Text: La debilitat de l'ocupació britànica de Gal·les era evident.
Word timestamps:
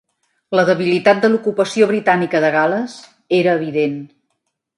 La 0.59 0.61
debilitat 0.69 1.21
de 1.25 1.29
l'ocupació 1.33 1.89
britànica 1.91 2.41
de 2.47 2.51
Gal·les 2.57 2.97
era 3.43 3.55
evident. 3.61 3.97